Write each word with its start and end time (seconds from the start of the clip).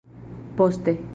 Poste. 0.57 0.97